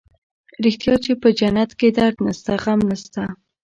[0.63, 3.21] رښتيا چې په جنت کښې درد نسته غم نسته.